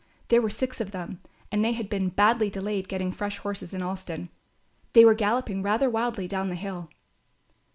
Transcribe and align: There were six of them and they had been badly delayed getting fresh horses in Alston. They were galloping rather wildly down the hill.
There 0.29 0.41
were 0.41 0.49
six 0.49 0.81
of 0.81 0.91
them 0.93 1.21
and 1.51 1.63
they 1.63 1.73
had 1.73 1.87
been 1.87 2.09
badly 2.09 2.49
delayed 2.49 2.87
getting 2.87 3.11
fresh 3.11 3.37
horses 3.37 3.71
in 3.71 3.83
Alston. 3.83 4.29
They 4.93 5.05
were 5.05 5.13
galloping 5.13 5.61
rather 5.61 5.91
wildly 5.91 6.27
down 6.27 6.49
the 6.49 6.55
hill. 6.55 6.89